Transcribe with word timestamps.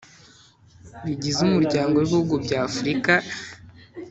bigize 1.05 1.39
Umuryango 1.47 1.93
w 1.97 2.03
Ibihugu 2.05 2.33
bya 2.43 2.59
Afurika 2.69 3.13